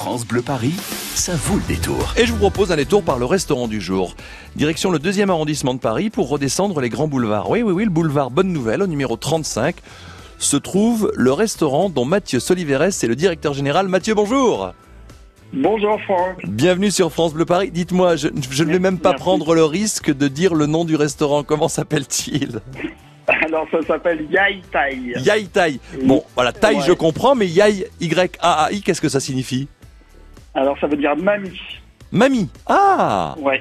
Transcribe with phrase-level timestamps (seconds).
[0.00, 0.72] France Bleu Paris,
[1.14, 2.14] ça vaut le détour.
[2.16, 4.16] Et je vous propose un détour par le restaurant du jour.
[4.56, 7.50] Direction le deuxième arrondissement de Paris pour redescendre les grands boulevards.
[7.50, 9.76] Oui, oui, oui, le boulevard Bonne Nouvelle au numéro 35
[10.38, 13.88] se trouve le restaurant dont Mathieu Soliveres est le directeur général.
[13.88, 14.72] Mathieu, bonjour
[15.52, 16.46] Bonjour Franck.
[16.46, 17.70] Bienvenue sur France Bleu Paris.
[17.70, 19.22] Dites-moi, je, je ne vais même pas Merci.
[19.22, 21.42] prendre le risque de dire le nom du restaurant.
[21.42, 22.60] Comment s'appelle-t-il?
[23.44, 24.96] Alors ça s'appelle Yai Tai.
[25.22, 25.78] Yai Tai.
[26.04, 26.76] Bon, voilà, Ouais.
[26.86, 29.68] je comprends, mais Yai, Y-A-A-I, qu'est-ce que ça signifie?
[30.54, 31.58] Alors ça veut dire mamie.
[32.12, 32.48] Mamie.
[32.66, 33.60] Ah Ouais.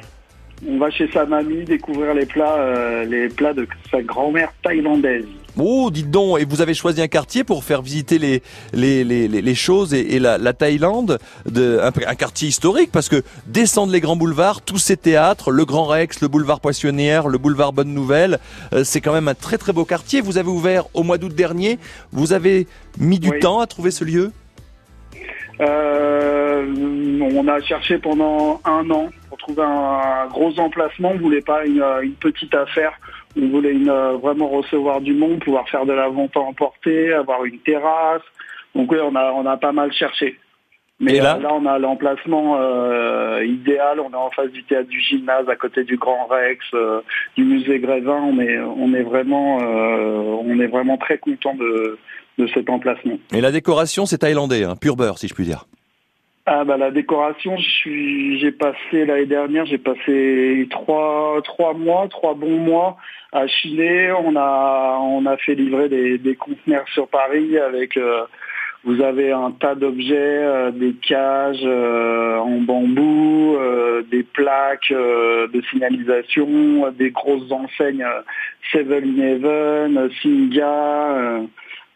[0.68, 5.24] On va chez sa mamie découvrir les plats, euh, les plats de sa grand-mère thaïlandaise.
[5.58, 8.42] Oh, dites donc, et vous avez choisi un quartier pour faire visiter les,
[8.74, 13.24] les, les, choses et, et la, la Thaïlande, de, un, un quartier historique, parce que
[13.48, 17.72] descendre les grands boulevards, tous ces théâtres, le Grand Rex, le boulevard Poissonnière, le boulevard
[17.72, 18.40] Bonne Nouvelle,
[18.74, 20.20] euh, c'est quand même un très très beau quartier.
[20.20, 21.80] Vous avez ouvert au mois d'août dernier,
[22.12, 23.40] vous avez mis du Oui.
[23.40, 24.32] temps à trouver ce lieu?
[25.62, 31.12] Euh, on a cherché pendant un an pour trouver un, gros emplacement.
[31.12, 32.94] On voulait pas une, petite affaire.
[33.38, 37.46] On voulait euh, vraiment recevoir du monde, pouvoir faire de la vente à emporter, avoir
[37.46, 38.24] une terrasse.
[38.76, 40.38] Donc oui, on a pas mal cherché.
[41.02, 44.02] Mais là là, on a l'emplacement euh, idéal.
[44.02, 47.00] On est en face du théâtre du gymnase, à côté du Grand Rex, euh,
[47.38, 48.20] du musée Grévin.
[48.22, 51.98] On est, on est vraiment, euh, on est vraiment très content de,
[52.38, 53.18] de cet emplacement.
[53.34, 55.66] Et la décoration, c'est thaïlandais, hein, pur beurre, si je puis dire.
[56.46, 57.56] Ah bah la décoration,
[57.86, 62.98] j'ai passé l'année dernière, j'ai passé trois trois mois, trois bons mois
[63.32, 64.12] à chiner.
[64.12, 67.96] On a on a fait livrer des, des conteneurs sur Paris avec.
[67.96, 68.24] euh,
[68.86, 75.48] vous avez un tas d'objets, euh, des cages euh, en bambou, euh, des plaques euh,
[75.50, 78.22] de signalisation, des grosses enseignes euh,
[78.72, 81.12] Seven Eleven, euh, Singa.
[81.18, 81.42] euh,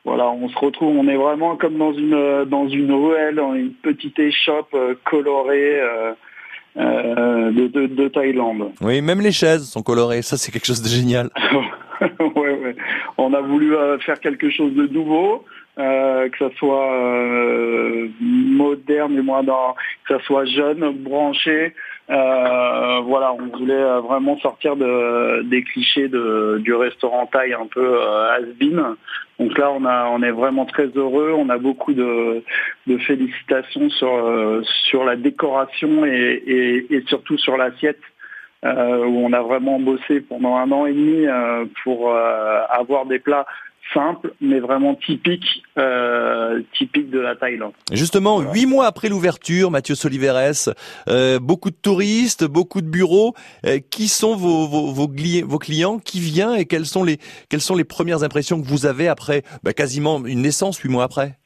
[0.06, 3.72] voilà, on se retrouve, on est vraiment comme dans une dans une ruelle, dans une
[3.72, 6.12] petite échoppe euh, colorée euh,
[6.76, 8.72] euh, de, de, de Thaïlande.
[8.82, 11.30] Oui, même les chaises sont colorées, ça c'est quelque chose de génial.
[12.02, 12.76] ouais, ouais.
[13.18, 15.46] On a voulu euh, faire quelque chose de nouveau,
[15.80, 19.76] euh, que ça soit euh, moderne et moins dans,
[20.08, 21.74] que ça soit jeune, branché.
[22.10, 27.68] Euh, voilà, on voulait euh, vraiment sortir de, des clichés de, du restaurant thaï un
[27.68, 28.96] peu euh, has-been.
[29.40, 31.34] Donc là, on a, on est vraiment très heureux.
[31.36, 32.44] On a beaucoup de,
[32.88, 38.00] de félicitations sur sur la décoration et, et, et surtout sur l'assiette
[38.66, 43.06] euh, où on a vraiment bossé pendant un an et demi euh, pour euh, avoir
[43.06, 43.46] des plats
[43.94, 47.74] simples mais vraiment typiques euh, typiques de la Thaïlande.
[47.92, 50.74] Justement, huit mois après l'ouverture, Mathieu Soliveres,
[51.10, 53.34] euh, beaucoup de touristes, beaucoup de bureaux.
[53.66, 57.18] Euh, qui sont vos, vos, vos, gli- vos clients Qui vient et quelles sont les
[57.50, 61.04] quelles sont les premières impressions que vous avez après bah, quasiment une naissance huit mois
[61.04, 61.38] après?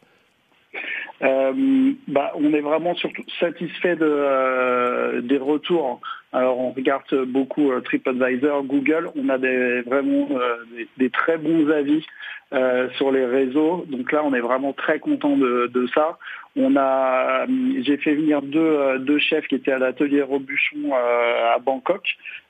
[2.08, 6.00] Bah, on est vraiment surtout satisfait de, des retours.
[6.34, 9.10] Alors on regarde beaucoup TripAdvisor, Google.
[9.16, 12.06] On a des, vraiment euh, des, des très bons avis
[12.54, 13.86] euh, sur les réseaux.
[13.90, 16.18] Donc là, on est vraiment très content de, de ça.
[16.56, 17.46] On a,
[17.82, 22.04] j'ai fait venir deux, euh, deux chefs qui étaient à l'atelier Robuchon euh, à Bangkok,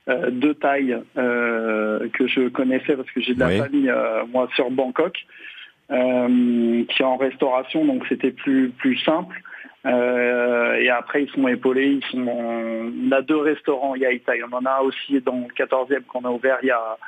[0.08, 3.58] euh, deux tailles euh, que je connaissais parce que j'ai de la Oui.
[3.58, 5.18] famille euh, moi sur Bangkok
[5.90, 9.42] euh, qui est en restauration, donc c'était plus plus simple.
[9.86, 12.00] Euh, et après, ils sont épaulés.
[12.00, 14.42] Ils sont, on a deux restaurants Yai Thai.
[14.50, 16.98] On en a aussi dans le 14e qu'on a ouvert il y a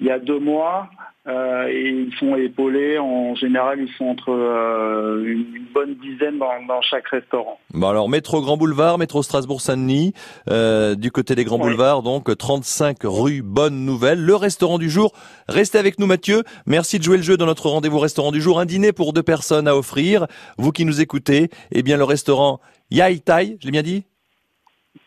[0.00, 0.88] il y a deux mois.
[1.28, 2.98] Euh, et ils sont épaulés.
[2.98, 7.58] En général, ils sont entre euh, une bonne dizaine dans, dans chaque restaurant.
[7.74, 10.14] Bon alors métro Grand Boulevard, métro Strasbourg-Saint-Denis,
[10.48, 11.58] euh, du côté des Grands.
[11.58, 15.12] Boulevards, donc 35 rue Bonne Nouvelle, le restaurant du jour.
[15.48, 18.60] Restez avec nous Mathieu, merci de jouer le jeu dans notre rendez-vous restaurant du jour,
[18.60, 20.26] un dîner pour deux personnes à offrir.
[20.56, 22.60] Vous qui nous écoutez, eh bien le restaurant
[22.90, 24.04] Yai Thai, je l'ai bien dit?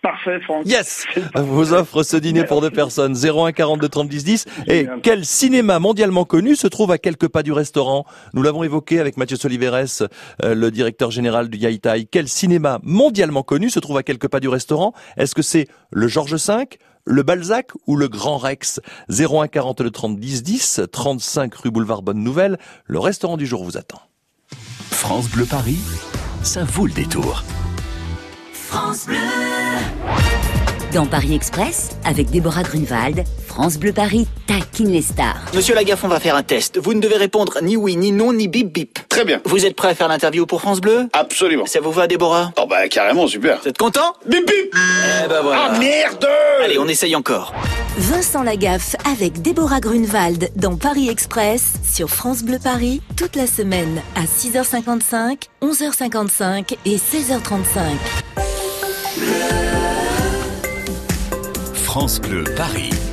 [0.01, 0.66] Parfait, Franck.
[0.66, 1.06] Yes.
[1.35, 3.16] Vous offre ce dîner pour deux personnes.
[3.16, 7.44] 01 42 30 10 10 et quel cinéma mondialement connu se trouve à quelques pas
[7.44, 10.07] du restaurant nous l'avons évoqué avec Mathieu Soliveres
[10.44, 14.39] euh, le directeur général du Yaitai quel cinéma mondialement connu se trouve à quelques pas
[14.39, 16.65] du restaurant est-ce que c'est le Georges V
[17.06, 22.24] le Balzac ou le Grand Rex 01 42 30 10 10 35 rue Boulevard Bonne
[22.24, 24.01] Nouvelle le restaurant du jour vous attend.
[24.89, 25.80] France Bleu Paris,
[26.44, 27.44] ça vaut le détour.
[30.94, 35.38] Dans Paris Express, avec Déborah Grunewald, France Bleu Paris taquine les stars.
[35.54, 36.78] Monsieur Lagaffe, on va faire un test.
[36.80, 39.00] Vous ne devez répondre ni oui, ni non, ni bip bip.
[39.07, 39.39] Très bien.
[39.45, 41.07] Vous êtes prêt à faire l'interview pour France Bleu?
[41.13, 41.66] Absolument.
[41.66, 42.51] Ça vous va, Déborah?
[42.60, 43.60] Oh bah carrément, super.
[43.62, 44.16] Vous êtes content?
[44.28, 45.69] Bip bip Eh ben voilà.
[45.69, 46.27] Ah merde
[46.62, 47.54] Allez, on essaye encore.
[47.98, 54.01] Vincent Lagaffe avec Déborah Grunewald dans Paris Express sur France Bleu Paris toute la semaine
[54.16, 58.61] à 6h55, 11h55 et 16h35.
[61.73, 63.11] France Bleu Paris.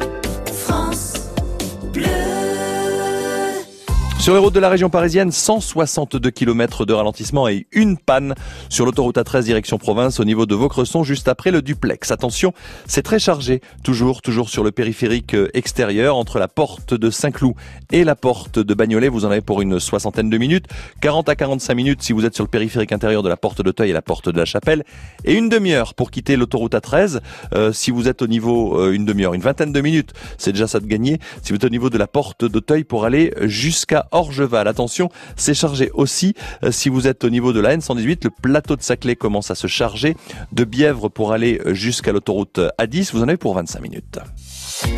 [4.29, 8.35] Sur les routes de la région parisienne, 162 km de ralentissement et une panne
[8.69, 12.11] sur l'autoroute A13 direction province au niveau de Vaucresson juste après le duplex.
[12.11, 12.53] Attention,
[12.87, 17.55] c'est très chargé, toujours, toujours sur le périphérique euh, extérieur entre la porte de Saint-Cloud
[17.91, 19.09] et la porte de Bagnolet.
[19.09, 20.67] Vous en avez pour une soixantaine de minutes,
[21.01, 23.89] 40 à 45 minutes si vous êtes sur le périphérique intérieur de la porte d'Auteuil
[23.89, 24.85] et la porte de la Chapelle
[25.25, 27.21] et une demi-heure pour quitter l'autoroute A13
[27.55, 30.67] euh, si vous êtes au niveau euh, une demi-heure, une vingtaine de minutes, c'est déjà
[30.67, 31.19] ça de gagner.
[31.43, 34.67] Si vous êtes au niveau de la porte d'Auteuil pour aller jusqu'à Orgeval.
[34.67, 36.35] Attention, c'est chargé aussi
[36.65, 38.25] euh, si vous êtes au niveau de la N118.
[38.25, 40.17] Le plateau de Saclay commence à se charger.
[40.53, 43.13] De Bièvre pour aller jusqu'à l'autoroute A10.
[43.13, 44.19] Vous en avez pour 25 minutes.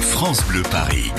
[0.00, 1.12] France Bleu Paris.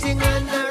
[0.00, 0.69] dancing and the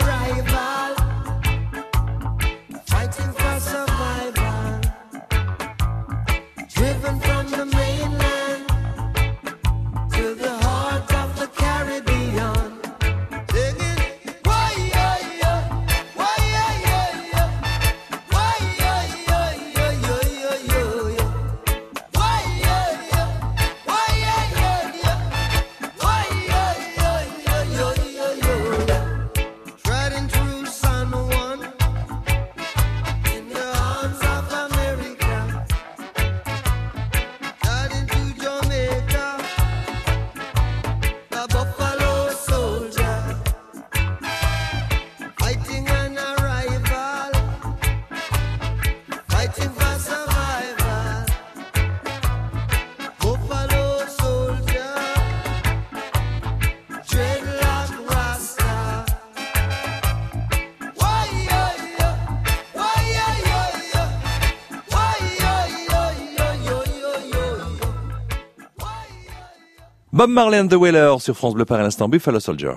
[70.20, 72.74] Bob Marley and the Wailers sur France Bleu Paris à l'instant Buffalo Soldier.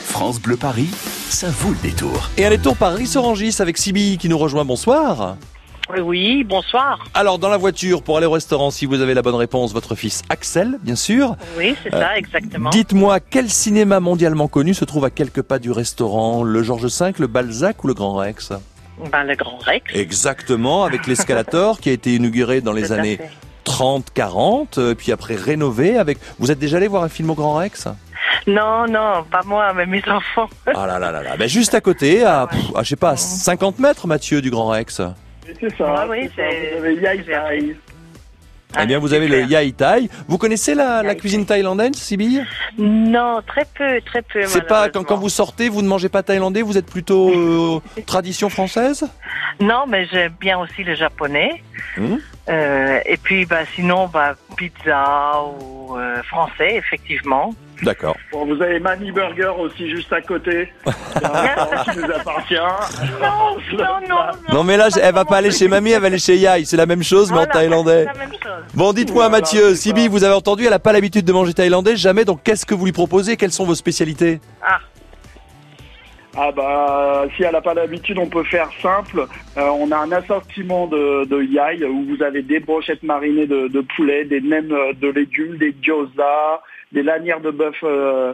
[0.00, 0.90] France Bleu Paris,
[1.28, 2.30] ça vaut le détour.
[2.36, 4.64] Et un détour par Rissorangis avec Sibylle qui nous rejoint.
[4.64, 5.36] Bonsoir.
[5.92, 7.04] Oui, Oui, bonsoir.
[7.12, 9.96] Alors dans la voiture pour aller au restaurant, si vous avez la bonne réponse, votre
[9.96, 11.34] fils Axel, bien sûr.
[11.58, 12.70] Oui, c'est ça, exactement.
[12.70, 16.44] Dites-moi quel cinéma mondialement connu se trouve à quelques pas du restaurant?
[16.44, 18.52] Le Georges V, le Balzac ou le Grand Rex?
[19.10, 19.92] Ben, le Grand Rex.
[19.96, 23.30] Exactement, avec l'escalator qui a été inauguré dans les Tout années fait.
[23.64, 26.18] 30, 40, euh, puis après rénové avec.
[26.38, 27.88] Vous êtes déjà allé voir un film au Grand Rex?
[28.46, 30.48] Non, non, pas moi, mais mes enfants.
[30.74, 31.36] Ah là là là là.
[31.36, 34.50] Ben, juste à côté, à, pff, à, je sais pas, à 50 mètres, Mathieu, du
[34.50, 35.00] Grand Rex.
[35.60, 35.94] C'est ça.
[35.98, 36.48] Ah oui, c'est ça.
[36.50, 37.83] c'est- Vous
[38.80, 40.08] eh bien, vous avez le Yai Thai.
[40.28, 42.44] Vous connaissez la, cuisine thaïlandaise, Sybille
[42.78, 44.42] Non, très peu, très peu.
[44.46, 47.80] C'est pas quand, quand vous sortez, vous ne mangez pas thaïlandais, vous êtes plutôt euh,
[48.06, 49.08] tradition française?
[49.60, 51.62] Non, mais j'aime bien aussi le japonais.
[51.96, 52.16] Hmm.
[52.48, 57.54] Euh, et puis, bah, sinon, bah, pizza ou euh, français, effectivement.
[57.82, 58.16] D'accord.
[58.32, 60.72] Bon, vous avez Mani Burger aussi juste à côté.
[60.84, 62.54] C'est un restaurant qui nous appartient.
[63.20, 64.54] Non, non, non.
[64.54, 66.64] Non mais là, elle va pas aller chez mamie, elle va aller chez Yai.
[66.64, 68.00] C'est la même chose, mais en Voilà, thaïlandais.
[68.06, 68.64] c'est la même chose.
[68.74, 70.08] Bon, dites-moi, Voilà, Mathieu, c'est ça.
[70.08, 72.24] vous avez entendu, elle n'a pas l'habitude de manger thaïlandais, jamais.
[72.24, 73.36] Donc, qu'est-ce que vous lui proposez?
[73.36, 74.40] Quelles sont vos spécialités?
[74.62, 74.78] Ah,
[76.36, 79.26] Ah bah si elle n'a pas l'habitude, on peut faire simple.
[79.56, 83.68] Euh, on a un assortiment de, de yai où vous avez des brochettes marinées de,
[83.68, 86.60] de poulet, des nems euh, de légumes, des gyoza,
[86.92, 88.32] des lanières de bœuf euh,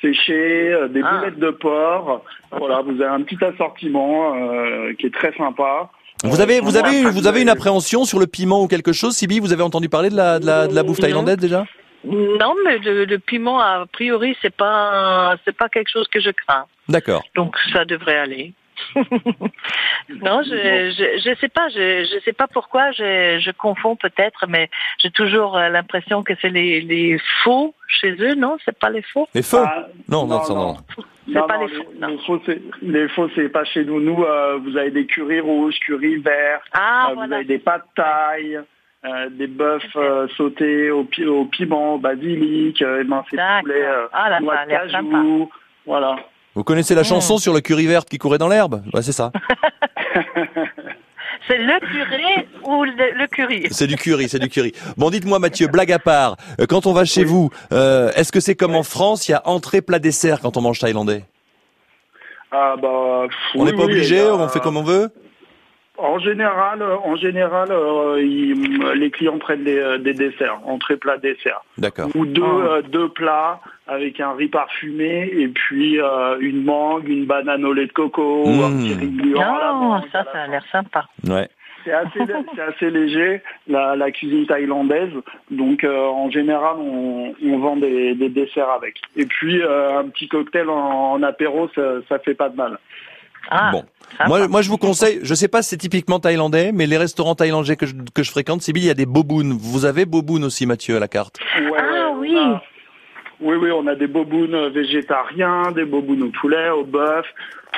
[0.00, 1.18] séchées, euh, des Ah.
[1.18, 2.22] boulettes de porc.
[2.56, 5.90] Voilà, vous avez un petit assortiment euh, qui est très sympa.
[6.24, 9.40] Vous avez, vous avez, vous avez une appréhension sur le piment ou quelque chose Sibylle,
[9.40, 11.64] vous avez entendu parler de la, de la, de la bouffe thaïlandaise déjà?
[12.04, 16.30] Non, mais le, le piment, a priori, c'est pas, c'est pas quelque chose que je
[16.30, 16.66] crains.
[16.88, 17.22] D'accord.
[17.34, 18.52] Donc ça devrait aller.
[18.96, 24.46] non, je, je je sais pas, je je sais pas pourquoi, je je confonds peut-être,
[24.48, 24.68] mais
[24.98, 28.56] j'ai toujours euh, l'impression que c'est les les faux chez eux, non?
[28.64, 29.28] C'est pas les faux?
[29.34, 29.62] Les feux?
[29.64, 30.76] Ah, Non, non, ça, non.
[31.26, 31.84] C'est Non, pas non, les faux.
[31.92, 32.08] Les, non.
[32.08, 34.00] les faux, c'est les faux, c'est pas chez nous.
[34.00, 36.62] Nous, euh, vous avez des currys rouges, curry verts.
[36.72, 38.58] Ah Euh, Vous avez des pâtes taille,
[39.04, 43.60] euh, des bœufs euh, sautés au, pi- au piment, au basilic, euh, émincés de D'accord.
[43.62, 45.50] poulet, euh, Ah là, noix de cajou.
[45.86, 46.16] Voilà.
[46.54, 47.06] Vous connaissez la Mm.
[47.06, 48.82] chanson sur le curry verte qui courait dans l'herbe?
[48.94, 49.32] Ouais, c'est ça.
[51.48, 53.66] C'est le curry ou le, le curry?
[53.72, 54.72] C'est du curry, c'est du curry.
[54.96, 56.36] Bon, dites-moi, Mathieu, blague à part,
[56.68, 59.42] quand on va chez vous, euh, est-ce que c'est comme en France, il y a
[59.48, 61.24] entrée, plat, dessert quand on mange thaïlandais?
[62.52, 65.08] Ah bah, pff, On oui, n'est pas obligé, on fait comme on veut?
[65.98, 70.96] En général, euh, en général, euh, ils- les clients prennent des, euh, des desserts, entrée,
[70.96, 72.08] plat, dessert, D'accord.
[72.14, 72.66] ou deux, Ah.
[72.76, 77.74] euh, deux plats avec un riz parfumé et puis euh, une mangue, une banane au
[77.74, 78.60] lait de coco, Mmh.
[78.64, 81.04] un petit riz à la Non, mangue, ça, à la ça a l'air sympa.
[81.28, 81.48] Ouais.
[81.84, 82.20] C'est assez,
[82.54, 85.10] c'est assez léger, la, la cuisine thaïlandaise.
[85.50, 88.96] Donc, euh, en général, on, on vend des, des desserts avec.
[89.16, 92.78] Et puis, euh, un petit cocktail en, en apéro, ça, ça fait pas de mal.
[93.54, 93.84] Ah, Bon.
[94.26, 97.34] Moi, moi, je vous conseille, je sais pas si c'est typiquement thaïlandais, mais les restaurants
[97.34, 99.56] thaïlandais que je, que je fréquente, Sibylle, il y a des boboons.
[99.58, 101.38] Vous avez boboon aussi, Mathieu, à la carte?
[101.58, 102.36] Ouais, Ah, oui.
[103.42, 107.26] Oui, oui, on a des bobounes végétariens, des bobounes au poulet, au bœuf,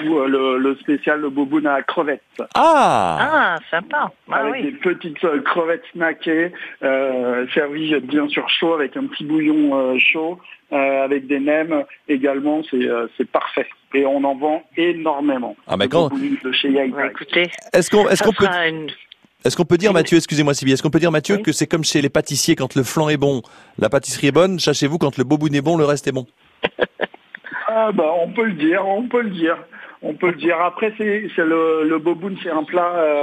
[0.04, 2.22] ou euh, le, le spécial, le boboune à crevettes.
[2.54, 4.10] Ah, Ah, sympa.
[4.30, 4.62] Ah avec oui.
[4.64, 6.52] des petites euh, crevettes snackées,
[6.82, 10.38] euh, servies bien sûr chaud avec un petit bouillon euh, chaud,
[10.72, 13.66] euh, avec des nems également, c'est euh, c'est parfait.
[13.94, 15.54] Et on en vend énormément.
[15.68, 18.88] Ah, Le quand- boboon de chez Bah, écoutez, Est-ce qu'on est-ce qu'on peut une...
[19.44, 21.42] est-ce qu'on peut dire Mathieu, excusez-moi Sibylle, est-ce qu'on peut dire Mathieu Oui.
[21.42, 23.42] que c'est comme chez les pâtissiers quand le flan est bon,
[23.78, 26.26] la pâtisserie est bonne, sachez-vous quand le boboon est bon, le reste est bon?
[27.66, 29.56] Ah bah on peut le dire, on peut le dire,
[30.02, 30.60] on peut le dire.
[30.60, 33.22] Après c'est c'est le, le boboon, c'est un plat euh,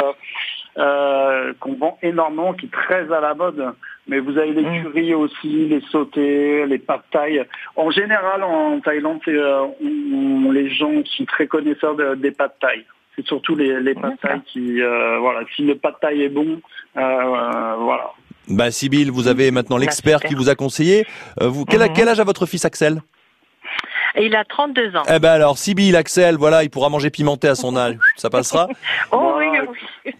[0.77, 3.63] euh, qu'on vend énormément, qui est très à la mode.
[4.07, 4.83] Mais vous avez les Mm.
[4.83, 7.45] currys aussi, les sautés, les pâtes thaï.
[7.77, 12.31] En général, en Thaïlande, c'est, euh, on- on- les gens sont très connaisseurs de- des
[12.31, 12.83] pâtes thaï.
[13.15, 16.61] C'est surtout les, les pâtes qui, euh, voilà, si le pâte thaï est bon,
[16.97, 18.11] euh, euh, voilà.
[18.47, 21.05] Bah Sibylle, vous avez maintenant Bah, l'expert qui vous a conseillé.
[21.41, 21.93] Euh, vous, quel, Mhm.
[21.93, 23.01] quel âge a votre fils Axel?
[24.15, 25.03] Et il a 32 ans.
[25.13, 28.67] Eh ben alors, Sibylle, Axel, voilà, il pourra manger pimenté à son âge, ça passera?
[29.11, 29.40] Oh.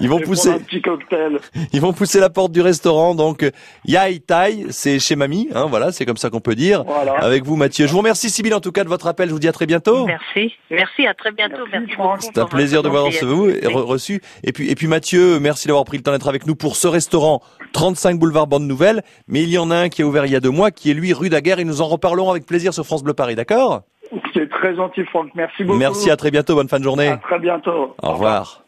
[0.00, 1.38] Ils vont pousser, un petit cocktail.
[1.72, 3.14] ils vont pousser la porte du restaurant.
[3.14, 3.50] Donc, euh,
[3.84, 6.84] Yai Tai, c'est chez mamie, hein, voilà, c'est comme ça qu'on peut dire.
[6.84, 7.12] Voilà.
[7.14, 7.86] Avec vous, Mathieu.
[7.86, 9.28] Je vous remercie, Sibylle, en tout cas, de votre appel.
[9.28, 10.06] Je vous dis à très bientôt.
[10.06, 10.54] Merci.
[10.70, 11.64] Merci, à très bientôt.
[11.70, 12.30] Merci, Merci.
[12.34, 14.22] C'est un plaisir de vous avoir re- reçu.
[14.44, 16.88] Et puis, et puis Mathieu, merci d'avoir pris le temps d'être avec nous pour ce
[16.88, 17.40] restaurant
[17.72, 19.02] 35 boulevard Bande Nouvelle.
[19.28, 20.90] Mais il y en a un qui a ouvert il y a deux mois, qui
[20.90, 23.82] est lui rue Daguerre et nous en reparlerons avec plaisir sur France Bleu Paris, d'accord?
[24.34, 25.30] C'est très gentil, Franck.
[25.34, 25.78] Merci beaucoup.
[25.78, 27.08] Merci, à très bientôt, bonne fin de journée.
[27.08, 27.94] À très bientôt.
[28.02, 28.64] Au revoir.